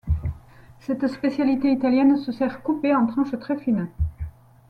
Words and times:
Cette 0.79 1.05
spécialité 1.05 1.69
italienne 1.71 2.17
se 2.17 2.31
sert 2.31 2.63
coupée 2.63 2.95
en 2.95 3.05
tranches 3.05 3.37
très 3.39 3.59
fines. 3.59 3.87